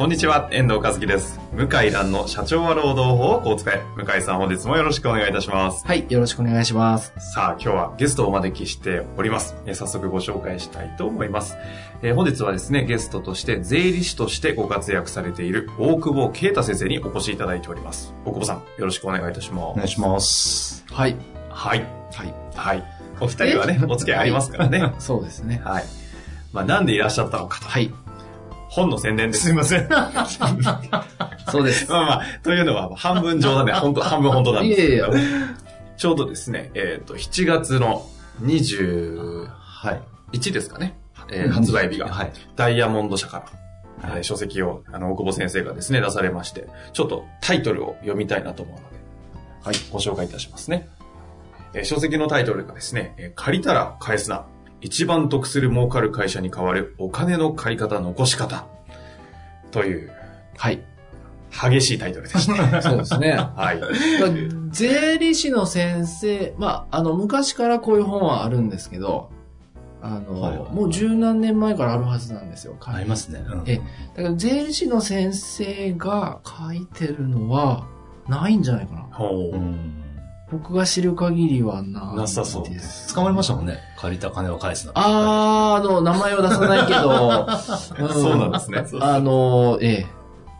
[0.00, 1.38] こんにちは、遠藤和樹です。
[1.52, 3.82] 向井蘭の社長は労働法をこう使え。
[3.98, 5.86] 向井さん本日もよろしくお願いいたします。
[5.86, 7.12] はい、よろしくお願いします。
[7.34, 9.56] さあ、今日はゲストをお招きしております。
[9.66, 11.58] えー早速ご紹介したいと思います。
[12.00, 18.14] えー本日はですね、ゲストとして税理士としてご活躍されている大久保啓太先生にお越しいただいております。
[18.24, 19.60] 大久保さん、よろしくお願いいたします。
[19.64, 20.82] お願いします。
[20.90, 21.16] はい。
[21.50, 21.84] はい。
[22.14, 22.34] はい。
[22.54, 22.82] はい。
[23.20, 24.94] お二人はね、お付き合いありますからね。
[24.98, 25.60] そうですね。
[25.62, 25.84] はい。
[26.54, 27.66] まあ、なんでいらっしゃったのかと。
[27.66, 27.92] はい。
[28.70, 29.46] 本の宣伝です。
[29.46, 29.88] すいません。
[29.88, 31.90] ま あそうです。
[31.90, 34.88] まあ、というのは半分冗談で、 本当半分本当なんですけど。
[34.94, 35.20] いやいや
[35.96, 38.06] ちょうどですね、えっ、と、7月の
[38.42, 39.92] 21は
[40.32, 40.38] い。
[40.38, 40.96] ですかね。
[41.30, 42.32] えー発売日が、はい。
[42.56, 43.44] ダイヤモンド社か
[44.02, 48.84] ら、えー書籍を、あの、大久保先生がですね、出されまして、ちょっとタイトルを読みたいなと思うので、
[49.64, 50.88] はい、ご紹介いたしますね。
[51.74, 54.46] えー書籍のタイトルがですね、えー借りたら返すな。
[54.80, 58.66] 一番得する儲かる会社に代わるお金の借り方、残し方。
[59.70, 60.10] という、
[60.56, 60.82] はい。
[61.50, 62.82] 激しいタイトルでした。
[62.82, 63.32] そうですね。
[63.32, 63.80] はい。
[64.70, 69.30] 税理士の先生、まあ、あの、昔からこういう本はあるんですけど、
[70.02, 72.76] あの、はいはいもう十何年前からあるはずなんですよ。
[72.80, 73.44] ありますね。
[73.46, 73.80] うんえ
[74.16, 77.84] だから税理士の先生が書いてるのは、
[78.28, 79.00] ないんじゃないかな。
[79.12, 79.56] ほう。
[79.56, 79.99] うん。
[80.50, 83.14] 僕が知る限りはないなさそうです。
[83.14, 83.78] 捕まりましたもんね。
[83.96, 84.92] 借りた金を返すな。
[84.96, 87.46] あー、あの、名前は出さないけど、
[88.12, 88.84] そうなんですね。
[89.00, 90.06] あの、ええ、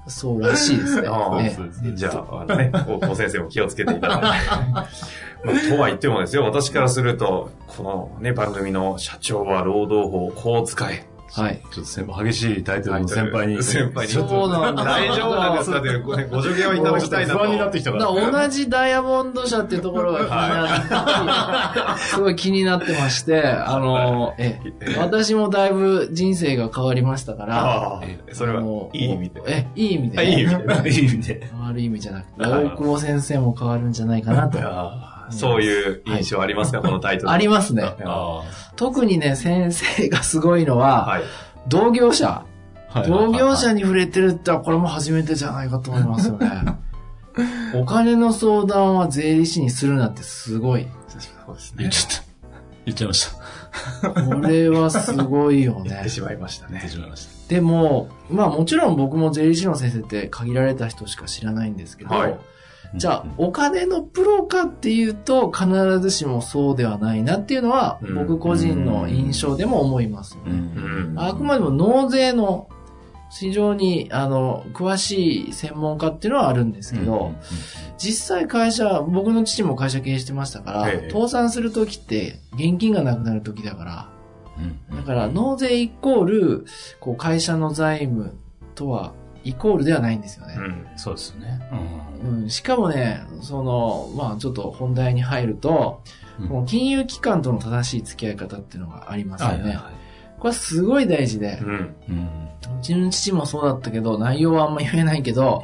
[0.06, 1.08] そうらしいですね。
[1.08, 1.92] ああええそうですね。
[1.94, 4.48] じゃあ、あのね、大久保先生も気をつけていただいて。
[5.42, 11.09] まあ、とは言ってもですよ、私からすると、このね、番組の社長は労働法をこう使え。
[11.32, 11.60] はい。
[11.70, 13.62] ちょっと先輩、激しいタイトルの先輩に。
[13.62, 14.12] 先輩に。
[14.12, 17.38] そうなんだ大丈夫なんですかっていうご助言をいただきたいなと。
[17.38, 18.12] 不安になってきたかだら。
[18.12, 28.02] から同じダイヤモンド社っていうところが気になって、すごい気になってまして、あの、ええ、私もだいぶ人生が変わりましたから、
[28.32, 28.62] それは
[28.92, 29.42] いい意味で。
[29.46, 30.90] え、いい意味で、あいい意味で。
[30.90, 31.50] いい意味で。
[31.62, 34.58] 悪い意味じゃなくて、はい大久保先生も変わるんじゃないかなと。
[35.30, 37.30] そういう印象ありますか、このタイトル。
[37.30, 37.82] ありますね。
[38.04, 38.42] あ
[38.76, 41.22] 特にね、先生がすごいのは、はい。
[41.68, 42.44] 同業者。
[42.92, 43.02] あ。
[43.02, 46.50] 同業者に触れてるってこれも初めてじゃないかと思いますよね。
[47.74, 50.86] お金の相談は税理士にするなってすごい。
[51.08, 51.76] そうですね。
[51.78, 52.24] 言っちゃった。
[52.86, 53.28] 言っちゃいまし
[54.02, 54.10] た。
[54.10, 56.08] これはすごいよね言って。
[56.08, 56.88] しまいましたね言って。
[56.90, 62.38] しまいましでも、まあもちろん僕も税理士の先生って限られた人しか知らないんですけど、はい
[62.94, 65.68] じゃあお金のプロかっていうと必
[66.00, 68.14] ずしもそうではないなっていうのはうん。
[68.14, 70.36] 僕個人の印象でも思います。
[70.36, 70.42] ね。
[70.46, 71.14] うん。
[71.16, 72.68] あくまでも納税の
[73.30, 77.32] 非常にあの詳しい専門家っていうのはあるんですけど、
[77.96, 81.10] 実際会社、僕の父も会社経営してましたから、ええ。
[81.10, 84.08] 倒産するときって現金がなくなるときだから、
[84.90, 84.96] うん。
[84.96, 86.66] だから納税イコール、
[86.98, 88.34] こう会社の財務
[88.74, 89.12] とは
[89.44, 90.54] イコールではないんですよね。
[90.58, 90.86] うん。
[90.96, 91.60] そうですね。
[92.22, 96.06] うん、しかもね、その、まあちょっと本題に入ると、う
[96.44, 99.54] んこの金融機関との正しい付き合い方っていうのがありますよね。
[99.54, 99.84] はいはいはい。
[100.38, 101.94] これはすごい大事で、うん。
[102.08, 102.78] うん。
[102.78, 105.62] うちの父もそうだったけど、内容はあんま言えないけど、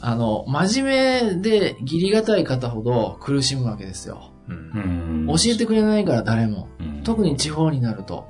[0.00, 4.30] あの、真面目で義理がたい方ほど苦しむわけですよ。
[4.48, 5.26] うん。
[5.26, 5.36] うん。
[5.36, 6.68] 教えてくれないから誰も。
[6.80, 8.26] うん特に地方になると。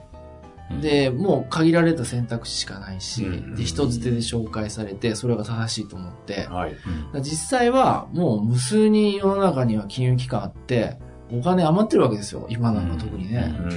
[0.80, 6.76] で、もう限られた選択肢しかないし、うんで、人づてで紹介されて、それが正しいと思って、はい。
[7.22, 10.98] 実際はもう無数に世の中には金融機関あって、
[11.32, 12.46] お金余ってるわけですよ。
[12.48, 13.54] 今なんか特にね。
[13.58, 13.70] うんうん。
[13.70, 13.76] だ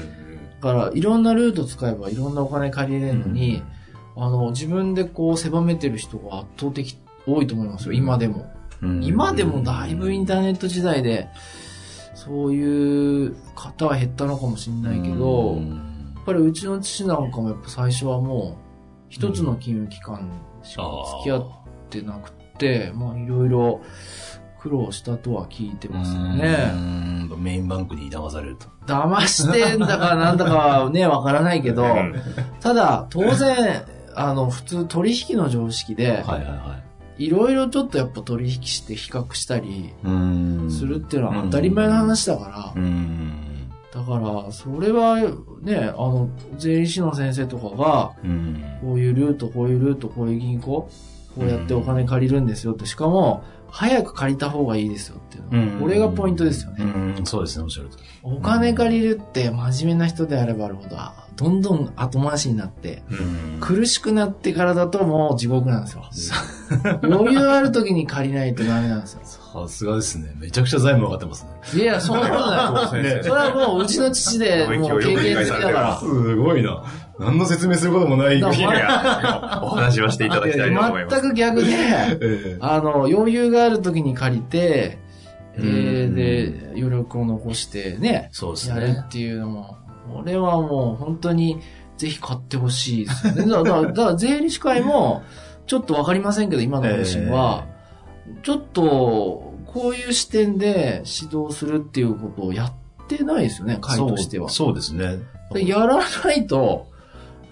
[0.61, 3.63] から、いろんなルート使えばいろんなお金借りれるのに、
[4.15, 7.93] あの、自分でこう狭めてる人が圧倒的多いと思いますよ。
[7.93, 8.51] 今でも。
[8.81, 11.29] うん今でもだいぶインターネット時代で、
[12.15, 15.92] そういう方は減ったのかもしれないけど、うん
[16.25, 18.63] ぱりうちの父なんかもやっぱ最初はもう、
[19.09, 20.31] 一つの金融機関
[20.63, 20.83] しか
[21.19, 21.45] 付き合っ
[21.89, 23.81] てなくて、まあいろいろ
[24.59, 26.71] 苦労したとは聞いてますよね。
[26.73, 28.67] うんメインバンクに騙されると。
[28.85, 32.15] 騙してんだかなんだかはね、わからないけど、うん
[32.61, 33.83] ただ、当然、
[34.15, 36.79] あの、普通取引の常識で、はいはいは
[37.17, 37.25] い。
[37.25, 43.52] いろいろちょっとやっぱ取引して比較したりうんするっていうのは当たり前の話だから、うん。
[43.93, 45.19] だから、それは
[45.61, 48.63] ね、あの、税理士の先生とかが、うん。
[48.81, 50.89] こういうルート、こういうルート、こういう銀行、こ
[51.37, 53.43] うやってお金借りるんですよって、しかも、
[53.75, 55.81] 早く借りた方がいいですよっていうの。
[55.81, 56.83] これがポイントですよね。
[56.83, 60.95] うん、そうですね、おっしゃるとお金借りるって真面目な人であればあるほど、
[61.35, 63.57] どんどん後回しになって、うん。
[63.59, 66.03] 苦しくなってからだともう地獄なんですよ。
[67.01, 69.21] 余裕ある時に借りないとダメなんですよ。
[69.23, 70.33] さすがですね。
[70.35, 71.83] めちゃくちゃ財務分かってますね。
[71.83, 73.23] いや、そんなことない。
[73.23, 75.99] それはもううちの父でもう経験好きだから。
[75.99, 76.83] すごいな。
[77.19, 78.39] 何の説明することもない。
[78.39, 81.21] だからいや、お話はしていただきたいと思います。
[81.21, 84.97] 全く逆で、ええあの、余裕がある時に借りて、
[85.55, 89.03] えうんー、で、余力を残してね、そうですやるね。
[89.05, 89.77] っていうのも、
[90.15, 91.59] 俺はもう本当に
[91.97, 93.45] ぜひ買ってほしいですよね。
[93.45, 95.23] だから、だから税理士会も、
[95.67, 97.67] ちょっとわかりませんけど、今の方針は、
[98.41, 102.73] ちょっと、こういう視点で指導するっていうことをやっ
[103.07, 104.49] てないですよね、会としては。
[104.49, 105.19] そうですね。
[105.51, 106.87] でやらないと、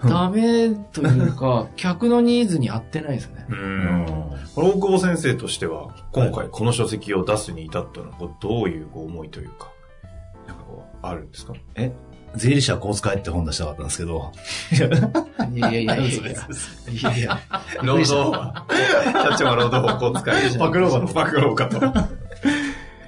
[0.08, 3.46] ダメというか、 客のニーズに合ってないですよね。
[3.50, 3.54] う。
[3.54, 4.06] うん
[4.56, 9.70] 大久保先生としては、今回この書籍を出すに至ったのは、どういうこう思いというか、
[10.48, 11.54] なんかこう、あるんですか？
[11.76, 11.92] え
[12.36, 14.32] 税理士はこう使えって本出したかったんですけど。
[15.54, 16.90] いやいやいやいやいやす。
[16.90, 17.40] いやいや。
[17.84, 18.32] 労働法。
[19.32, 20.58] 社長は労働法こう使える。
[20.60, 22.21] パクろうかとパクろうかと。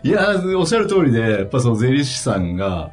[0.04, 2.92] いや、おっしゃる通りで、やっぱその税理士さんが、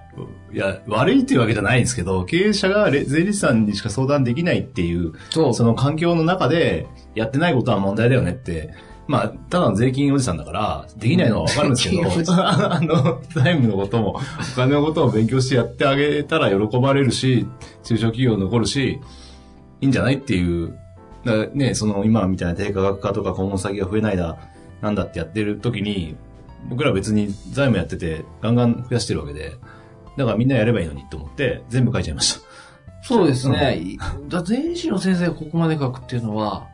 [0.52, 8.72] いや、悪いっていうわけじゃないんですけど、経営者がれ税理士さんにしか相談できないっていう、その環境の中でやってないことは問題だよねって、
[9.10, 12.02] まあ、ただの税金おじさんだから、できないのはわかるんですけど、
[12.32, 14.20] あの、財務のことも、
[14.52, 17.44] お金のことを勉強してやってあげたら喜ばれるし、
[17.82, 19.00] 中小企業残るし、
[19.80, 20.78] いいんじゃないっていう、
[21.54, 24.38] ね、その今みたいな低価格化とか顧問先が増えないだ、
[24.80, 26.14] なんだってやってる時に、
[26.68, 29.56] 僕ら別に財務やっててガンガン増やしてるわけで、
[30.16, 32.40] だからみんなやればいいのにと思って全部書いちゃいました。
[33.02, 33.98] そうですね。
[34.28, 36.68] だ税理士の先生がここまで書くっていうのは、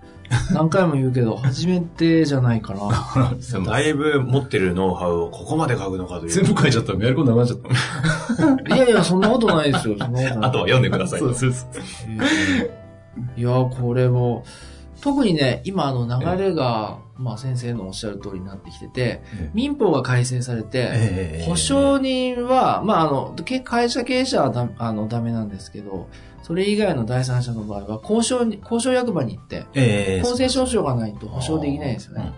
[0.53, 3.35] 何回も言うけど、初めてじゃないかな。
[3.65, 6.31] だいぶ持ってるノウハウをここまで書くのかという。
[6.31, 8.75] 全部書いちゃったらやることなくなっちゃった。
[8.75, 9.97] いやいや、そんなことないですよ。
[10.01, 10.05] あ
[10.51, 11.35] とは読んでくださいそう
[13.37, 14.45] いや、これも、
[15.07, 19.51] 特にね、今あの流れが、まあ先生のおっしゃる通りになってきてて、ええ。
[19.55, 26.09] 民法が改正されて、ええ保証人は、まああの、け会社経営者はだあのダメなんですけど、
[26.43, 32.33] それ以外の第三者の場合は、交渉に、交渉役場に行って、ええ公正証書がないと保証できないんですよね。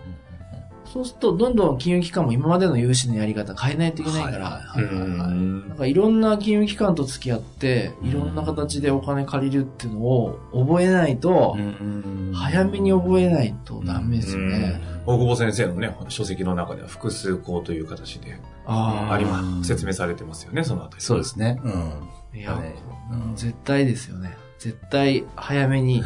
[0.89, 14.81] うんそうすると、どんどん金融機関も今までの融資のやり方変えないといけないから、はいはいはいはいなんかいろんな金融機関と付き合って、いろんな形でお金借りるっていうのを覚えないと、うん早めに覚えないとダメですよね。
[15.05, 21.03] 大久保先生のね、書籍の中では複数項という形で、あありうんま、説明されてますよね、そのあたり。
[21.03, 21.59] そうですね。
[21.63, 21.71] うん。
[21.71, 22.75] あ、いや、ね
[23.11, 24.37] うん絶対ですよね。
[24.59, 26.03] 絶対早めに。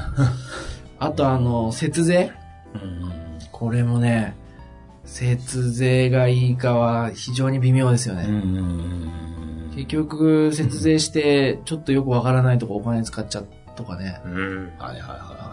[0.99, 2.31] あとあの、節税？
[3.51, 4.35] これもね、
[5.05, 8.27] 節税がいいかは非常に微妙ですよね。
[9.75, 14.21] 結局、節税して、ちょっとよくわからないとこお金使っちゃうとかね。
[14.25, 14.71] うん。
[14.77, 15.43] はいはいは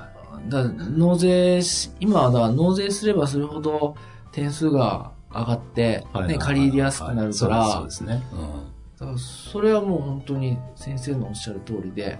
[0.48, 3.96] だから納税し、今はだ納税すればするほど
[4.32, 6.04] 点数が上がって。
[6.26, 8.22] ね、借り入れやすくなるから、そうですそうですね。
[8.98, 12.18] だからそれはもう本当に先生のおっしゃる通りで、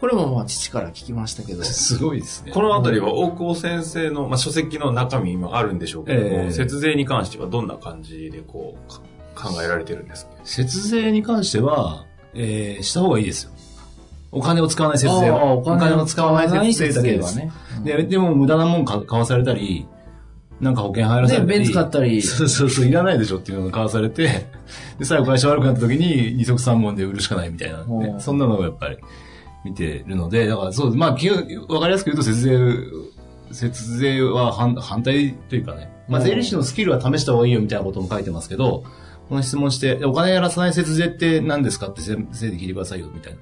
[0.00, 2.52] これもまあ父から聞きましたけど、すごいですね。
[2.52, 10.32] このあたりは大久保先生の、まあ、書籍の中身今あるんでしょうけども、ええ節税に関してはどんな感じでこう、か考えられてるんですか？
[10.44, 13.50] 節税に関しては、えー、した方がいいですよ。
[14.30, 15.40] お金を使わない節税あは。
[15.42, 17.34] あお金を使わない節だけです。
[17.34, 17.52] 税はね。
[17.82, 19.86] で、でも無駄なもん買買わされたり、
[20.60, 21.58] なんか保険入らされね、たり。
[21.60, 24.46] ベンツ買ったり、そうそうそう、いらないでしょっていうのを買わされて、
[24.98, 28.98] で、最後会社悪くなった時に二足三本で売るしかないみたいな、ねそんなのをやっぱり
[29.68, 31.22] 見てるので、だからそう、まあ、わか
[31.86, 32.58] りやすく言うと節税、
[33.52, 38.84] 節税は反反対というかね、まあ、税理士のスキルは試した方がいいよみたいなことも書いてますけど、
[39.28, 43.38] この質問して、でお金やらさない節税って何ですかって先生で聞いてくださいよ、みたいな。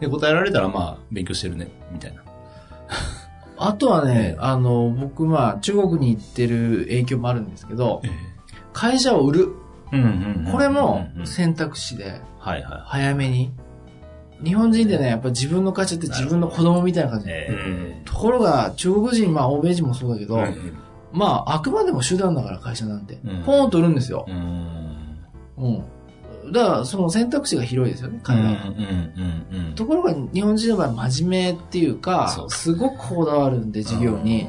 [0.00, 2.22] で、答えられたら、まあ、勉強してるね、みたいな。
[3.58, 8.02] あとはねええ、あの、僕まあ中国に行ってる影響もあるんですけど、
[8.72, 9.48] 会社を売る。
[10.50, 13.52] これも選択肢で、はいは早めに。
[14.44, 17.22] 日本人でね、やっぱ自分の会社って自分の子供みたいな感い。
[17.24, 17.28] じ。
[17.30, 20.72] えところが、中国人、まあ欧米人もそうだけど、ー
[21.12, 23.42] まああくまでも手段だから会社なんてうん。
[23.44, 24.32] ポーンと売るんですよう。
[24.32, 25.24] ん。
[25.56, 25.68] う
[26.48, 26.52] ん。
[26.52, 28.68] だから、その選択肢が広いですよね、彼らは。
[28.68, 29.74] うんうんうんうん。
[29.74, 34.46] ところが、日本人の場合、真面目っていうかすごくこだわるんで、授業に。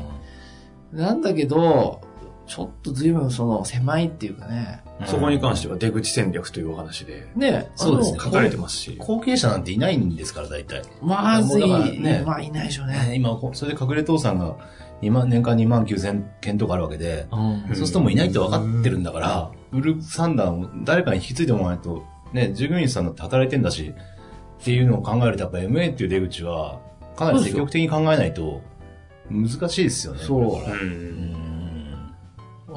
[0.92, 2.02] なんだけど、
[2.48, 4.82] ちょっと随分その狭いっていうかね。
[5.06, 8.96] そこに関しては出口戦略というお話で、ね、そうですね書かれてますし。
[8.98, 10.82] 後継者なんていないんですから、大体。
[11.02, 13.16] まずい、ねまあいないでしょうねね。
[13.16, 14.56] 今、こそれで隠れ倒産が
[15.02, 23.94] 2万、年間2万9千件とかあるわけで、うんそうするともういないって分かってるんだから、売る算段を誰かに引き継いでもらわないと、ね、従業員さんだって働いてんだし、
[24.60, 26.80] っていうのを考えると、やっぱ MA っていう出口は、
[27.16, 28.62] かなり積極的に考えないと、
[29.30, 30.20] 難しいですよね。
[30.24, 31.47] そう。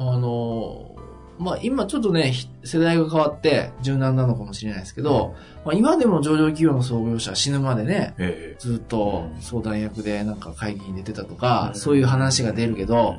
[0.09, 0.95] あの、
[1.37, 13.17] まあ今ちょっとね、ひ世代が変わって柔軟なのかもしれないですけど、まあ今でも上場企業の創業者死ぬまでね、えずっと相談役でなんか会議に出てたとか、そういう話が出るけど、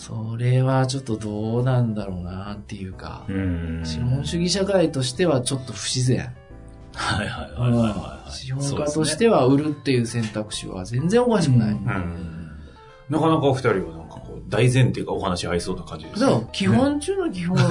[0.00, 3.82] それはちょっとどうなんだろうなっていうか、うん。
[3.84, 6.34] 資本主義社会としてはちょっと不自然。
[6.94, 8.32] はいはいはいはいはい。
[8.32, 11.72] 資本家としては売るっていう選択肢は全然おかしくない。
[11.72, 12.50] うんえうん。
[13.10, 13.99] なかなかお二人は
[14.50, 16.26] 大前提がお話合いそうな感じですね。
[16.26, 17.56] だから基本中の基本。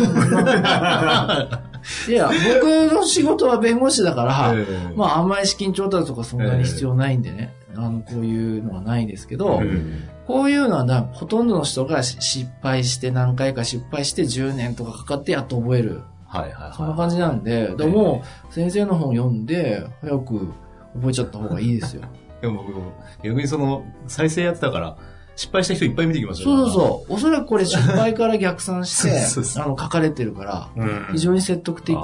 [2.10, 4.56] いや、僕の仕事は弁護士だから、
[4.96, 16.02] まああんまり資金調達とかそんなに必要ないんでね、あの、こういうのはないですけど、うんこういうのはなほとんどの人がし失敗して何回か失敗して10年とかかかってやっと覚える。
[16.28, 16.74] はいはいはい。
[16.76, 20.54] そんな感じなんで、でも先生の本読んで早く
[20.94, 22.04] 覚えちゃった方がいいですよ。
[22.44, 22.80] でも僕、
[23.24, 24.98] 逆にその、再生やってたから、
[25.40, 27.14] 失敗した人いっぱい見てきましたそうそうそう。
[27.14, 29.10] おそらくこれ失敗から逆算して、
[29.62, 31.96] あの、書かれてるから、うん非常に説得的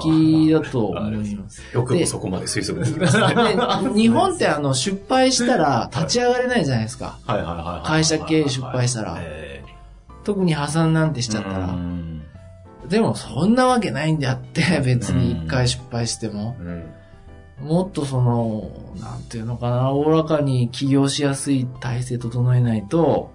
[0.50, 1.62] だと思います。
[1.74, 3.92] よくもそこまで推測できますね。
[3.92, 7.18] で日本ってあの、失敗したら立ち上がれないじゃないですか。
[7.26, 7.86] はいはいはいはい。
[7.86, 9.62] 会社経営失敗したらえ
[10.24, 11.70] 特に破産なんてしえちゃったらう。
[11.72, 12.22] ん
[12.88, 16.56] でもそんなわけないんであって、別に一回失敗しても。
[16.58, 16.84] うん
[17.60, 18.70] もっとその、
[19.00, 23.32] なんていうのかな、おおらかに起業しやすい体制整えないと、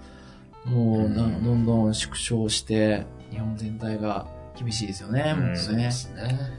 [0.65, 5.89] もうな、うんどんどん縮小して、日本全体が厳しいですよね、うんもうね。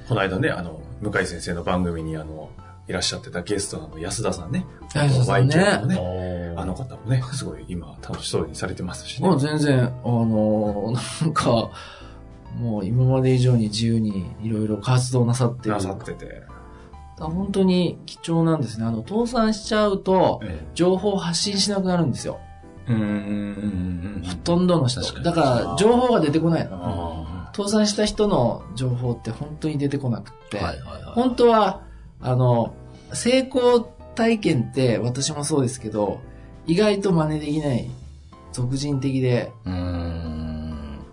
[0.08, 2.50] この間ね、あの、向井先生の番組にあの、
[2.88, 4.66] いらっしゃってたゲストの安田さんね。
[4.92, 6.54] 安田さんねね。
[6.56, 9.28] あの方もね、すごい今楽しそうにされてますしね。
[9.28, 10.92] もう全然、あの、
[11.22, 11.70] なんか、
[12.58, 15.74] もう今まで以上に自由にいろいろ活動なさってる。
[15.74, 16.42] なさってて。
[17.28, 18.86] 本当に貴重なんですね。
[18.86, 22.40] あの、倒産しちゃうと、え情報を発信しなくなるんですよ。
[22.86, 22.92] ほ
[24.44, 25.00] とんどの人。
[25.00, 26.68] 確かにだから、情報が出てこない
[27.54, 31.12] 倒産した人の情報って本当に出てこなくって、はいはいはい。
[31.14, 31.82] 本当は、
[32.20, 32.74] あの、
[33.12, 33.80] 成功
[34.14, 36.20] 体験って私もそうですけど、
[36.66, 37.90] 意外と真似できない、
[38.52, 40.51] 俗人的で、うーん。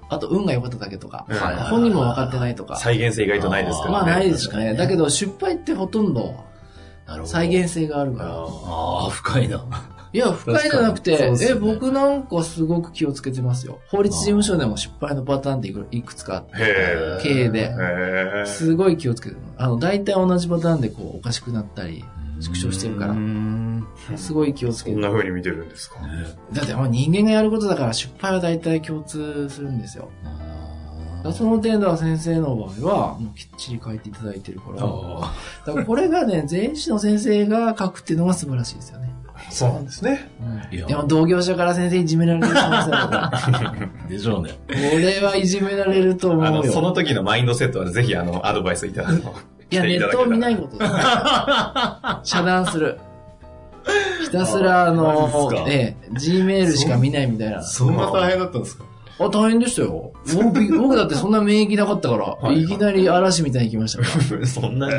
[0.09, 3.91] あと運が良かっただけとか、はい本人も分かってないとか、再現性意外とないですからね。
[3.93, 6.49] まあないですかにねだけど失敗ってほとんど。
[7.25, 8.29] 再現性があるから。
[8.31, 9.65] ああ、深いな。
[10.11, 13.79] いや、不快じゃなくて、ね僕なんかすごく気をつけてますよ。
[13.89, 18.45] 法律事務所でも失敗のパターンっていくいくつかあって、へ経営で。
[18.47, 19.41] すごい気をつけてる。
[19.57, 22.03] あの、大体同じパターンでこう、おかしくなったり、
[22.39, 23.15] 縮小してるから
[24.17, 25.03] すごい気をつけてる。
[25.03, 25.97] そんな風に見てるんですか？
[26.53, 30.09] だってもう人間がやることだから失敗は大体共通するんですよ。
[31.33, 34.77] その程度は先生の場合は、もうきっちり書いていただいてるから。
[34.77, 35.33] だあ
[35.65, 39.09] からこれがね、税理士の先生が書くっていうのが素晴らしいですよね。
[39.51, 40.31] そうなんですね。
[40.41, 43.31] うんいやでも同業者から先生いじめられる可能性あるから。
[44.07, 44.51] ー でしょうね。
[44.95, 46.71] 俺はいじめられると思あの、うよ。
[46.71, 49.33] その時のマインドセットはぜひ、あの、アドバイスいただくの。
[49.71, 52.21] いや、ネットを見ないことだ。
[52.23, 52.99] 遮断する。
[54.23, 55.69] ひたすら、あマのジっす、か？
[55.71, 57.61] ええ、G メールしか見ないみたいな。
[57.63, 58.83] そんな大変だったんですか？
[59.21, 60.11] あ、大変でしたよ。
[60.35, 64.45] 僕、僕だってそんな免疫なかったから、いいきなり嵐みたいに来ましたから。
[64.47, 64.93] そんなに？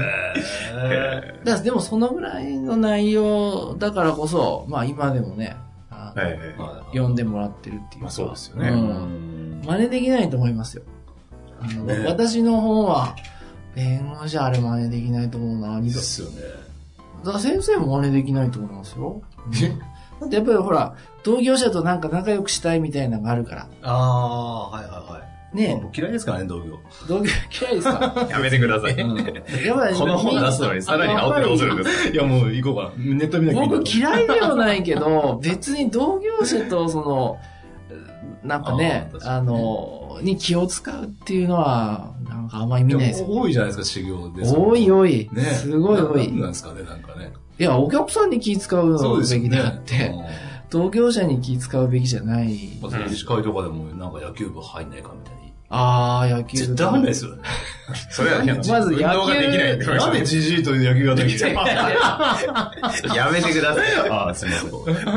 [0.93, 5.57] えだでもそのぐらいの内容だからこそ、まあ今でもね、
[6.93, 8.05] 読んでもらってるっていうか。
[8.05, 10.83] まあそうですよねうん真似できないと思いますよ。
[11.63, 13.15] あのね私の本は、
[13.75, 15.81] 弁護士あれ真似できないと思うな。
[15.81, 16.43] ですよね。
[17.25, 19.23] だから先生も真似できないと思いますよ。
[20.21, 23.69] だってやっぱりほら、同業者となんか仲良くしたいみたいなのがあるから。
[23.83, 25.57] ああ、はいはいはい。
[25.57, 26.79] ね僕嫌いですからね、同業。
[27.09, 28.15] 同業嫌いですか？
[28.31, 28.97] やめてください。
[28.97, 33.15] やっぱりこの本出すのにさらに煽ってどうするんですかいや、もう行こうかな。
[33.15, 37.39] ネット見なきゃ僕嫌いではないけど、別に同業者とその、
[38.45, 39.47] なんかねああに
[40.23, 43.27] に気を使うっていうのは、なんかあんまり見ないですよ。
[43.29, 44.43] 多いじゃないですか、修行で。
[44.43, 45.29] 多い多い。
[45.33, 46.33] ねすごい多い。
[46.33, 47.33] なんですかね、なんかね。
[47.59, 49.49] いや、お客さんに気使うそうですよね。
[49.49, 50.15] べきであって、
[50.71, 52.79] 同業者に気使うべきじゃない。
[52.81, 55.40] まあ、医師会とかでもなんか野球部入んないかみたいに
[55.73, 56.59] あー、野球。
[56.59, 57.31] 絶対わかんないですよ。
[58.11, 64.11] それはね、まず野球ができないってなんれでじじいと野球ができてたやめてください。
[64.11, 64.71] ああ、すみません。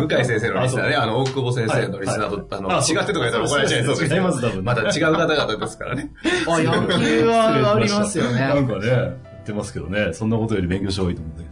[0.07, 6.11] 向井先生のリスナーね、あの、大久保先生のリスナーと、あの、あ違ってとか言ったら怒られちゃいそうですけど違います多分また違う方々ですからね。
[6.47, 8.39] あ、野球はありますよね。
[8.41, 9.11] なんかね、言っ
[9.45, 11.43] てますけどね、そんなことより勉強した方がいいと思うんで。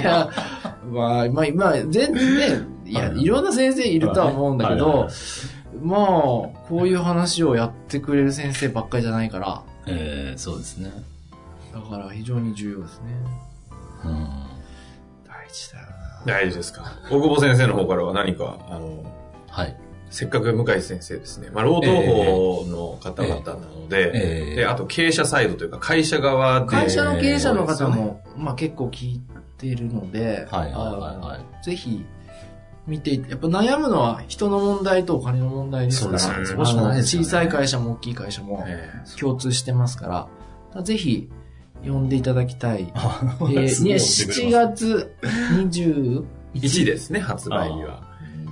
[0.00, 0.30] いや、
[0.90, 5.08] まあ、まあ、まあ、全然ね、いや、いろんな先生いるとは思うんだけど
[5.82, 10.90] まあ、こういう話をやってくれる先生ばっかりじゃないから、えー、そうですね。
[11.72, 13.12] だから非常に重要ですね。
[14.04, 14.12] うん。
[15.26, 15.86] 大事だよ
[16.24, 16.92] 大事ですか。
[17.10, 19.04] 大久保先生の方からは何か、あの、
[19.48, 19.76] はい。
[20.10, 29.20] せっかく向井先生ですね、まあ、労働法の方々なので、ええで、あと経営者サイドというか会社側で、会社の経営者の方も、まあ結構聞い
[29.58, 32.04] てるので、はいはいはいはいぜひ、
[32.86, 40.28] 見ていて、やっぱ悩むのは人の問題とお金の問題ですから、そうですね小さい会社も大きい会社もえ共通してますか
[40.74, 41.28] ら、ぜひ、
[41.82, 42.92] 読んでいただきたい。
[42.94, 46.24] えー すごいね、押してくれ7ます月21
[46.54, 48.02] え1ですね、発売日は。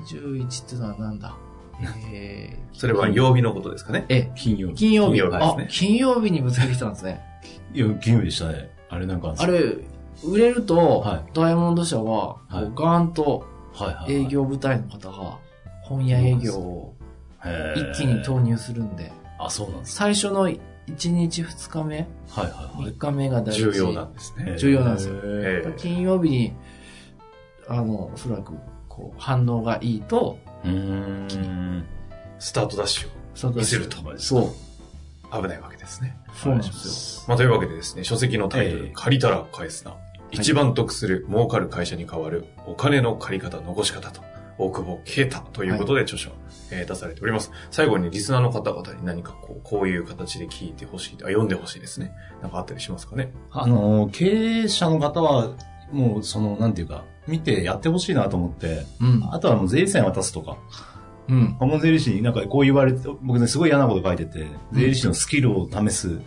[0.07, 1.35] 21ってのはなんだ？
[2.12, 4.05] えーそれは曜日のことですかね。
[4.09, 4.75] え、金曜日。
[4.75, 5.21] 金曜日。
[5.21, 7.21] 金曜日ですねあ、金曜日にぶつけてきたんですね。
[7.73, 8.71] いや、金曜日でしたね。
[8.91, 9.76] あれなんかあ、れ、
[10.25, 13.45] 売れると、はいダイヤモンド社は、はいガーンと。
[14.09, 15.38] 営業部隊の方が、
[15.83, 16.95] 本屋営業を
[17.76, 20.59] 一気に投入するんで、あ、そうなんです最初の1
[21.11, 22.07] 日2日目、はい
[22.38, 22.99] はいはい3。
[22.99, 23.62] 日目が大事。
[23.62, 24.57] 重要なんですね。
[24.59, 26.52] 重要なんですよええ金曜日に、
[27.69, 28.52] あの、おそらく、
[28.88, 31.85] こう、反応がいいと、うーん。
[32.38, 35.43] スタートダッシュをそう見せるとそう。
[35.43, 36.16] 危ないわけですね。
[36.35, 39.97] そうなんですまあ、というわけでですね、書籍のタイトル、ええ借りたら返すな。
[40.35, 44.23] 一番得する儲かる会社に変わるお金の借り方、残し方と、
[44.59, 46.31] 大久保啓太ということで著書、
[46.71, 47.50] えー出されております。
[47.71, 52.12] 最後にリスナーの方々に何かこう、こういう形で聞いてほしい、あ、読んでほしいですね。
[52.43, 53.33] なんかあったりしますかね？
[53.50, 55.57] あの、経営者の方は、
[55.93, 58.83] もう、その、なんていうか、見てやってほしいなと思って、よ。
[59.00, 59.29] うん。
[59.31, 60.57] あとはもう税理士さんに渡すとか、
[61.29, 61.57] うん。
[61.59, 66.21] 顧問税理士になんかこう言われて、僕ね、すごい嫌なこと書いてて、税理士のスキルを試す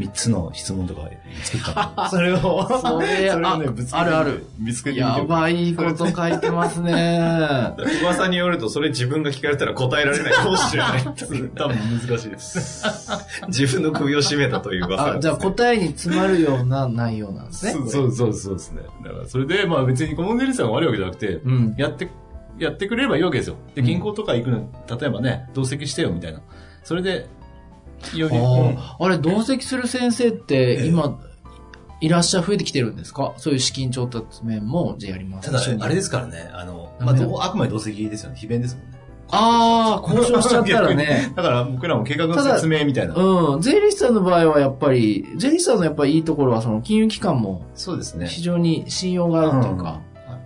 [0.00, 1.02] 3つの質問とか
[1.44, 2.38] 作ったの それを、
[2.80, 4.46] それをね、あぶつけてあるある。
[4.58, 7.74] 見つけてやばいこと書いてますね。
[8.02, 11.02] 噂によると、それ自分が聞かれたら答えられないかもしれない。
[11.54, 12.82] 多分難しいです。
[13.48, 17.72] 自分の首を絞めたという噂があ、じゃあ答えに詰まるような内容なんですね。
[17.72, 18.82] そうそうそうそうですね。
[19.04, 21.74] だから、それで、まあ別に顧問税理士さんが悪いわけじゃなくて、うん。
[21.76, 22.08] やって、
[22.58, 23.56] やってくれればいいわけですよ。
[23.74, 26.40] で、銀行とか行くの、例えばね、同席してよみたいな。
[26.84, 27.26] それで、
[28.14, 31.18] より、うんああ、あれ、同席する先生ってええ今、
[32.00, 33.34] いらっしゃ増えてきてるんですか？
[33.36, 38.36] そういう資金調達面も、じゃあやりますただあれですからね、あの、まあ、あくまで同席ですよね。
[38.38, 38.98] 非弁ですもんね。
[39.32, 41.32] ああ、交渉しちゃったらね。
[41.36, 43.14] だから僕らも計画の説明みたいな。
[43.14, 43.60] うん。
[43.60, 48.26] 税理士さんの場合はやっぱり、税理士さんのやっぱりいいところは、その金融機関もそうですね。
[48.26, 50.00] 非常に信用があるというか。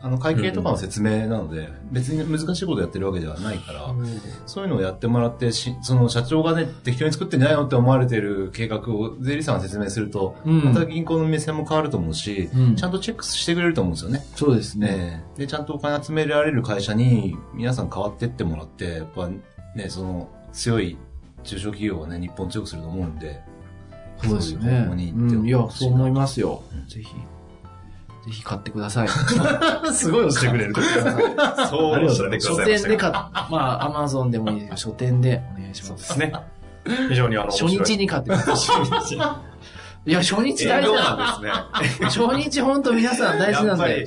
[0.05, 3.95] ああの、会計とかの説明なので、別に難しいことやってるわけではないから、
[4.47, 14.25] そういうのをやってもらってし、その社長がね、適当に作ってんじゃないのって思われてる計画を税理士さんが説明すると、うんまた銀行の目線も変わると思うし、うんちゃんとチェックしてくれると思うんですよね。
[14.37, 14.89] そうですね。
[14.89, 20.99] ねで、ちゃんとお金集められる会社に皆さん変わってってもらって、やっぱね、その強い
[21.45, 23.41] 中小企業はね、日本強くすると思うんで、
[24.23, 25.13] そうですそういうねに。
[25.13, 26.63] 行ってうん、いや、そう思いますよ。
[26.75, 27.15] うんぜひ、
[28.25, 29.09] ぜひ買ってください。
[29.93, 30.75] すごい押してくれる。
[31.69, 35.89] そうしてくだ書さいました店で買っ、まあ、アマゾンでもいいですけど、書店でお願いしま。
[35.89, 36.33] そうですすね。
[37.09, 40.11] 非常にあの、初日に買ってください。
[40.11, 40.93] いや、初日大事。
[40.93, 42.05] なんですね。
[42.05, 44.07] 初日本当皆さん大事なんで。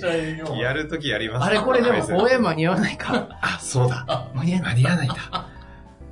[0.60, 1.46] やるときやります。
[1.46, 3.28] あれこれでもはい応援間に合わないか。
[3.42, 4.28] あ、そうだ。
[4.34, 4.76] 間に合わない。
[4.76, 5.46] 間に合わないんだ。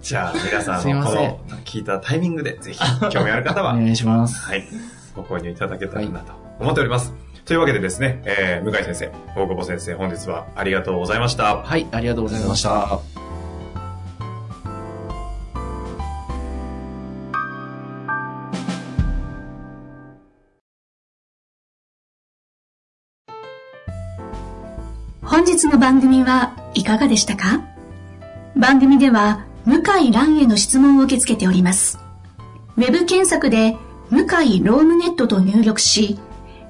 [0.01, 4.39] じゃあ、皆さん、すいませんこの聞いたタイミングで、ぜひ、興味ある方は、お願いします。
[4.45, 4.63] はい、
[5.15, 7.24] ご購入いただけたらなと思っております。
[7.45, 11.57] というわけでですね、えー、向井先生、大久保先生、本日はありがとうございました。
[11.57, 12.99] はい、ありがとうございました。
[25.21, 27.61] 本日の番組はいかがでしたか？
[28.55, 31.99] 番組では向井蘭への質問を受け付けております。
[32.77, 33.77] ウェブ検索で
[34.09, 36.17] 向井ロームネットと入力し、